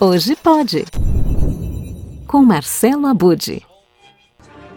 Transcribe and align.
Hoje 0.00 0.36
pode. 0.36 0.84
Com 2.24 2.44
Marcelo 2.44 3.04
Abude. 3.08 3.62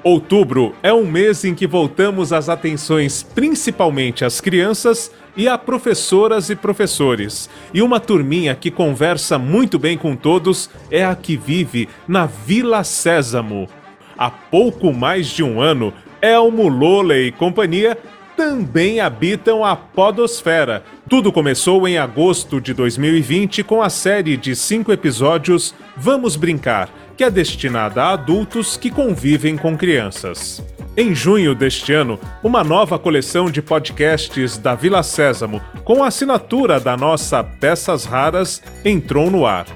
Outubro 0.04 0.74
é 0.81 0.92
um 0.92 1.05
mês 1.05 1.46
em 1.46 1.54
que 1.54 1.67
voltamos 1.67 2.33
as 2.33 2.49
atenções 2.49 3.21
principalmente 3.21 4.26
às 4.26 4.42
crianças 4.42 5.12
e 5.38 5.47
a 5.47 5.60
professoras 5.60 6.49
e 6.49 6.56
professores. 6.56 7.52
E 7.71 7.84
uma 7.84 7.99
turminha 7.99 8.56
que 8.56 8.71
conversa 8.71 9.38
muito 9.38 9.78
bem 9.78 9.96
com 9.96 10.15
todos 10.15 10.71
é 10.89 11.06
a 11.06 11.15
que 11.15 11.38
vive 11.38 11.88
na 12.08 12.26
Vila 12.26 12.83
Sésamo. 12.83 13.69
Há 14.17 14.31
pouco 14.31 14.92
mais 14.92 15.28
de 15.28 15.44
um 15.44 15.62
ano, 15.62 15.94
Elmo, 16.20 16.67
Lola 16.67 17.16
e 17.16 17.31
companhia 17.31 17.95
também 18.41 18.99
habitam 18.99 19.63
a 19.63 19.76
Podosfera. 19.76 20.84
Tudo 21.07 21.31
começou 21.31 21.88
em 21.88 21.99
agosto 21.99 22.59
de 22.59 22.73
2020 22.73 23.63
com 23.63 23.83
a 23.83 23.89
série 23.89 24.35
de 24.35 24.55
cinco 24.55 24.91
episódios 24.91 25.75
Vamos 25.95 26.35
Brincar, 26.35 26.89
que 27.16 27.23
é 27.23 27.30
destinada 27.30 28.02
a 28.02 28.13
adultos 28.13 28.77
que 28.77 28.89
convivem 28.89 29.55
com 29.55 29.77
crianças. 29.77 30.59
Em 30.97 31.13
junho 31.13 31.53
deste 31.53 31.93
ano, 31.93 32.19
uma 32.41 32.63
nova 32.63 32.97
coleção 32.97 33.45
de 33.52 33.61
podcasts 33.61 34.58
da 34.58 34.73
Vila 34.73 35.03
Sésamo, 35.03 35.61
com 35.83 36.03
a 36.03 36.08
assinatura 36.08 36.80
da 36.80 36.97
nossa 36.97 37.44
Peças 37.44 38.05
Raras, 38.05 38.59
entrou 38.83 39.30
no 39.30 39.45
ar. 39.45 39.67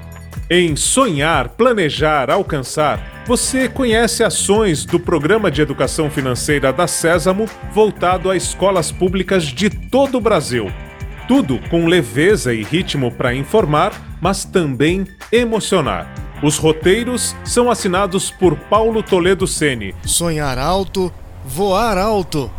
Em 0.50 0.76
Sonhar, 0.76 1.50
Planejar, 1.50 2.32
Alcançar, 2.32 3.15
você 3.26 3.68
conhece 3.68 4.24
ações 4.24 4.86
do 4.86 5.00
Programa 5.00 5.50
de 5.50 5.60
Educação 5.60 6.12
Financeira 6.12 6.72
da 6.72 6.86
Sésamo 6.86 7.48
voltado 7.74 8.30
a 8.30 8.38
escolas 8.38 8.92
públicas 8.92 9.46
de 9.46 9.68
todo 9.68 10.20
o 10.20 10.22
Brasil. 10.22 10.72
Tudo 11.28 11.60
com 11.70 11.88
leveza 11.88 12.54
e 12.54 12.64
ritmo 12.64 13.12
para 13.12 13.34
informar, 13.34 14.00
mas 14.22 14.46
também 14.46 15.08
emocionar. 15.32 16.14
Os 16.44 16.58
roteiros 16.58 17.36
são 17.44 17.72
assinados 17.72 18.30
por 18.30 18.56
Paulo 18.56 19.02
Toledo 19.02 19.48
Sene. 19.48 19.96
Sonhar 20.06 20.60
alto, 20.60 21.12
voar 21.44 21.98
alto. 21.98 22.52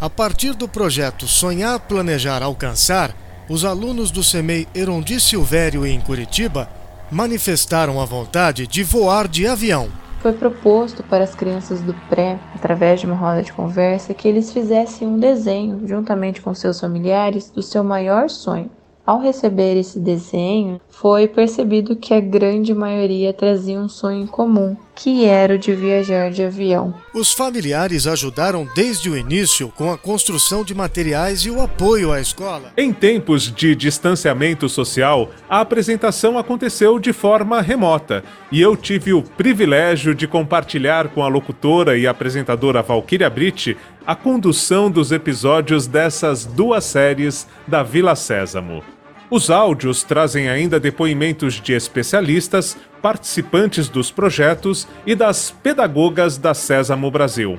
A 0.00 0.08
partir 0.08 0.54
do 0.54 0.66
projeto 0.66 1.28
Sonhar, 1.28 1.78
Planejar, 1.80 2.42
Alcançar, 2.42 3.14
os 3.46 3.62
alunos 3.62 4.10
do 4.10 4.24
CEMEI 4.24 4.66
Erondi 4.74 5.20
Silvério 5.20 5.84
em 5.84 6.00
Curitiba 6.00 6.81
manifestaram 7.12 8.00
a 8.00 8.06
vontade 8.06 8.66
de 8.66 8.82
voar 8.82 9.28
de 9.28 9.46
avião. 9.46 9.88
Foi 10.20 10.32
proposto 10.32 11.02
para 11.02 11.22
as 11.22 11.34
crianças 11.34 11.82
do 11.82 11.92
pré, 12.08 12.38
através 12.54 13.00
de 13.00 13.06
uma 13.06 13.14
roda 13.14 13.42
de 13.42 13.52
conversa, 13.52 14.14
que 14.14 14.26
eles 14.26 14.50
fizessem 14.50 15.06
um 15.06 15.18
desenho, 15.18 15.86
juntamente 15.86 16.40
com 16.40 16.54
seus 16.54 16.80
familiares, 16.80 17.50
do 17.50 17.60
seu 17.60 17.84
maior 17.84 18.30
sonho. 18.30 18.70
Ao 19.04 19.20
receber 19.20 19.76
esse 19.76 19.98
desenho, 19.98 20.80
foi 20.88 21.26
percebido 21.26 21.96
que 21.96 22.14
a 22.14 22.20
grande 22.20 22.72
maioria 22.72 23.32
trazia 23.32 23.76
um 23.76 23.88
sonho 23.88 24.22
em 24.22 24.26
comum, 24.28 24.76
que 24.94 25.24
era 25.24 25.56
o 25.56 25.58
de 25.58 25.74
viajar 25.74 26.30
de 26.30 26.44
avião. 26.44 26.94
Os 27.12 27.32
familiares 27.32 28.06
ajudaram 28.06 28.68
desde 28.76 29.10
o 29.10 29.16
início 29.16 29.72
com 29.76 29.90
a 29.90 29.98
construção 29.98 30.62
de 30.62 30.72
materiais 30.72 31.40
e 31.40 31.50
o 31.50 31.60
apoio 31.60 32.12
à 32.12 32.20
escola. 32.20 32.72
Em 32.76 32.92
tempos 32.92 33.52
de 33.52 33.74
distanciamento 33.74 34.68
social, 34.68 35.30
a 35.50 35.60
apresentação 35.60 36.38
aconteceu 36.38 37.00
de 37.00 37.12
forma 37.12 37.60
remota 37.60 38.22
e 38.52 38.60
eu 38.60 38.76
tive 38.76 39.12
o 39.12 39.22
privilégio 39.22 40.14
de 40.14 40.28
compartilhar 40.28 41.08
com 41.08 41.24
a 41.24 41.28
locutora 41.28 41.98
e 41.98 42.06
apresentadora 42.06 42.82
Valquíria 42.82 43.28
Britt 43.28 43.76
a 44.06 44.14
condução 44.14 44.90
dos 44.90 45.12
episódios 45.12 45.86
dessas 45.86 46.44
duas 46.44 46.84
séries 46.84 47.46
da 47.66 47.82
Vila 47.82 48.16
Sésamo. 48.16 48.82
Os 49.30 49.48
áudios 49.48 50.02
trazem 50.02 50.48
ainda 50.48 50.78
depoimentos 50.78 51.54
de 51.54 51.72
especialistas, 51.72 52.76
participantes 53.00 53.88
dos 53.88 54.10
projetos 54.10 54.86
e 55.06 55.14
das 55.14 55.50
pedagogas 55.50 56.36
da 56.36 56.52
Sésamo 56.52 57.10
Brasil. 57.10 57.58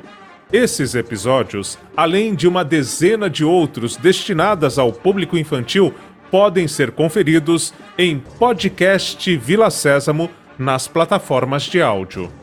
Esses 0.51 0.93
episódios, 0.93 1.79
além 1.97 2.35
de 2.35 2.47
uma 2.47 2.63
dezena 2.63 3.27
de 3.27 3.43
outros 3.43 3.95
destinadas 3.95 4.77
ao 4.77 4.93
público 4.93 5.35
infantil, 5.35 5.93
podem 6.29 6.67
ser 6.67 6.91
conferidos 6.91 7.73
em 7.97 8.19
podcast 8.19 9.35
Vila 9.37 9.71
Sésamo 9.71 10.29
nas 10.59 10.87
plataformas 10.87 11.63
de 11.63 11.81
áudio. 11.81 12.42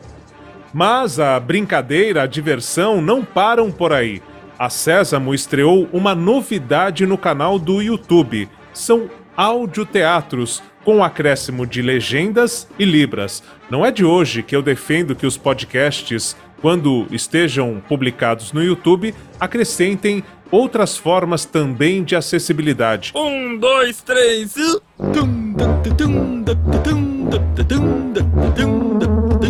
Mas 0.73 1.19
a 1.19 1.39
brincadeira, 1.39 2.23
a 2.23 2.27
diversão 2.27 3.01
não 3.01 3.23
param 3.23 3.71
por 3.71 3.91
aí. 3.91 4.21
A 4.57 4.69
Sésamo 4.69 5.33
estreou 5.33 5.89
uma 5.91 6.13
novidade 6.13 7.05
no 7.05 7.17
canal 7.17 7.57
do 7.57 7.81
YouTube. 7.81 8.47
São 8.73 9.09
audioteatros 9.35 10.61
com 10.83 11.03
acréscimo 11.03 11.65
de 11.65 11.81
legendas 11.81 12.67
e 12.77 12.85
libras. 12.85 13.43
Não 13.69 13.85
é 13.85 13.91
de 13.91 14.05
hoje 14.05 14.43
que 14.43 14.55
eu 14.55 14.61
defendo 14.61 15.15
que 15.15 15.25
os 15.25 15.37
podcasts, 15.37 16.35
quando 16.61 17.07
estejam 17.11 17.81
publicados 17.87 18.51
no 18.51 18.63
YouTube, 18.63 19.13
acrescentem 19.39 20.23
outras 20.51 20.97
formas 20.97 21.45
também 21.45 22.03
de 22.03 22.15
acessibilidade. 22.15 23.13
Um, 23.15 23.57
dois, 23.57 24.01
três 24.01 24.55
e. 24.57 24.81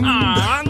Ah, 0.03 0.60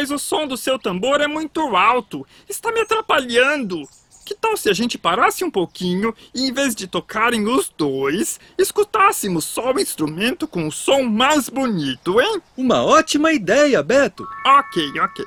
mas 0.00 0.10
o 0.10 0.18
som 0.18 0.46
do 0.46 0.56
seu 0.56 0.78
tambor 0.78 1.20
é 1.20 1.26
muito 1.26 1.60
alto. 1.76 2.26
Está 2.48 2.72
me 2.72 2.80
atrapalhando. 2.80 3.86
Que 4.24 4.34
tal 4.34 4.56
se 4.56 4.70
a 4.70 4.72
gente 4.72 4.96
parasse 4.96 5.44
um 5.44 5.50
pouquinho 5.50 6.14
e, 6.34 6.48
em 6.48 6.52
vez 6.54 6.74
de 6.74 6.86
tocarem 6.86 7.46
os 7.46 7.70
dois, 7.76 8.40
escutássemos 8.56 9.44
só 9.44 9.74
o 9.74 9.78
instrumento 9.78 10.48
com 10.48 10.66
o 10.66 10.72
som 10.72 11.02
mais 11.02 11.50
bonito, 11.50 12.18
hein? 12.18 12.40
Uma 12.56 12.82
ótima 12.82 13.30
ideia, 13.30 13.82
Beto! 13.82 14.26
Ok, 14.46 14.90
ok. 15.00 15.22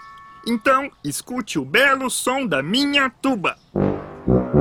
Então, 0.48 0.90
escute 1.04 1.60
o 1.60 1.66
belo 1.66 2.10
som 2.10 2.48
da 2.48 2.64
minha 2.64 3.12
tuba. 3.22 3.56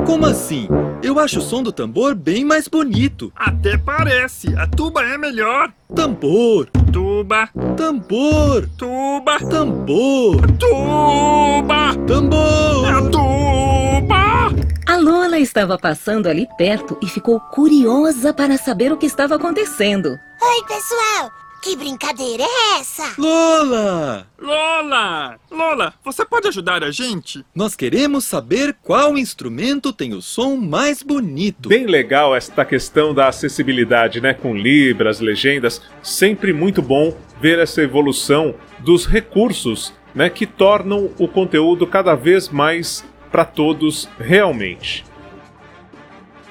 Como 0.04 0.26
assim? 0.26 0.68
Eu 1.02 1.18
acho 1.18 1.38
o 1.38 1.42
som 1.42 1.62
do 1.62 1.72
tambor 1.72 2.14
bem 2.14 2.44
mais 2.44 2.68
bonito. 2.68 3.32
Até 3.34 3.78
parece. 3.78 4.54
A 4.56 4.66
tuba 4.66 5.02
é 5.04 5.16
melhor. 5.16 5.72
Tambor, 5.94 6.68
Tuba, 6.92 7.48
tambor, 7.76 8.68
tuba, 8.76 9.38
tambor, 9.38 10.36
tuba, 10.58 11.94
tambor. 12.06 12.86
a 12.86 13.00
tuba. 13.10 14.52
A 14.86 14.96
Lola 14.98 15.38
estava 15.38 15.78
passando 15.78 16.28
ali 16.28 16.46
perto 16.58 16.98
e 17.02 17.06
ficou 17.06 17.40
curiosa 17.40 18.34
para 18.34 18.58
saber 18.58 18.92
o 18.92 18.98
que 18.98 19.06
estava 19.06 19.36
acontecendo. 19.36 20.10
Oi, 20.10 20.66
pessoal! 20.68 21.41
Que 21.62 21.76
brincadeira 21.76 22.42
é 22.42 22.80
essa? 22.80 23.14
Lola! 23.16 24.26
Lola! 24.36 25.38
Lola, 25.48 25.94
você 26.04 26.24
pode 26.24 26.48
ajudar 26.48 26.82
a 26.82 26.90
gente? 26.90 27.44
Nós 27.54 27.76
queremos 27.76 28.24
saber 28.24 28.74
qual 28.82 29.16
instrumento 29.16 29.92
tem 29.92 30.12
o 30.12 30.20
som 30.20 30.56
mais 30.56 31.04
bonito. 31.04 31.68
Bem 31.68 31.86
legal 31.86 32.34
esta 32.34 32.64
questão 32.64 33.14
da 33.14 33.28
acessibilidade, 33.28 34.20
né? 34.20 34.34
Com 34.34 34.56
libras, 34.56 35.20
legendas. 35.20 35.80
Sempre 36.02 36.52
muito 36.52 36.82
bom 36.82 37.16
ver 37.40 37.60
essa 37.60 37.80
evolução 37.80 38.56
dos 38.80 39.06
recursos, 39.06 39.94
né? 40.12 40.28
Que 40.28 40.46
tornam 40.46 41.12
o 41.16 41.28
conteúdo 41.28 41.86
cada 41.86 42.16
vez 42.16 42.48
mais 42.48 43.04
para 43.30 43.44
todos 43.44 44.08
realmente. 44.18 45.04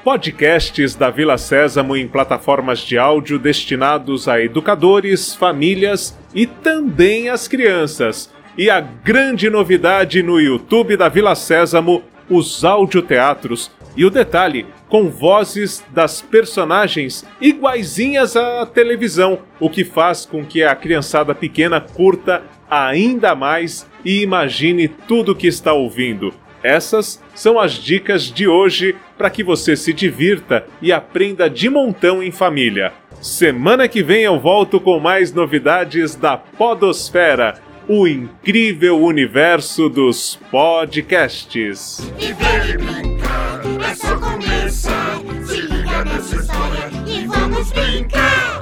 Podcasts 0.04 0.96
da 0.96 1.12
Vila 1.12 1.38
Sésamo 1.38 1.96
em 1.96 2.08
plataformas 2.08 2.80
de 2.80 2.98
áudio 2.98 3.38
destinados 3.38 4.28
a 4.28 4.42
educadores, 4.42 5.36
famílias 5.36 6.18
e 6.34 6.48
também 6.48 7.30
às 7.30 7.48
crianças. 7.48 8.34
E 8.58 8.68
a 8.68 8.82
grande 8.82 9.48
novidade 9.48 10.24
no 10.24 10.40
YouTube 10.42 10.98
da 10.98 11.08
Vila 11.08 11.36
Sésamo, 11.36 12.02
os 12.28 12.66
audioteatros. 12.66 13.70
E 13.96 14.04
o 14.04 14.10
detalhe, 14.10 14.66
com 14.90 15.08
vozes 15.08 15.84
das 15.92 16.20
personagens 16.20 17.24
iguaizinhas 17.40 18.36
à 18.36 18.66
televisão, 18.66 19.40
o 19.60 19.70
que 19.70 19.86
faz 19.86 20.26
com 20.26 20.44
que 20.44 20.64
a 20.64 20.76
criançada 20.76 21.36
pequena 21.36 21.80
curta 21.80 22.42
ainda 22.68 23.36
mais 23.36 23.86
e 24.04 24.24
imagine 24.24 24.88
tudo 24.88 25.34
o 25.34 25.36
que 25.36 25.46
está 25.46 25.74
ouvindo. 25.74 26.34
Essas 26.64 27.22
são 27.34 27.60
as 27.60 27.74
dicas 27.74 28.24
de 28.24 28.48
hoje 28.48 28.96
para 29.18 29.30
que 29.30 29.44
você 29.44 29.76
se 29.76 29.94
divirta 29.94 30.66
e 30.82 30.92
aprenda 30.92 31.50
de 31.50 31.70
montão 31.70 32.22
em 32.22 32.32
família. 32.32 32.94
Semana 33.22 33.88
que 33.88 34.02
vem 34.02 34.24
eu 34.24 34.40
volto 34.40 34.80
com 34.80 35.00
mais 35.00 35.32
novidades 35.32 36.16
da 36.16 36.38
Podosfera, 36.38 37.56
o 37.88 38.08
incrível 38.08 39.00
universo 39.00 39.90
dos 39.90 40.40
podcasts. 40.50 42.00
E 42.20 42.34
brincar 42.34 43.62
é 43.90 43.96
só 43.96 44.18
começar. 44.18 45.20
Se 45.46 45.62
liga 45.62 46.06
nessa 46.06 46.36
história 46.36 46.90
e 47.06 47.28
vamos 47.28 47.72
brincar. 47.72 48.52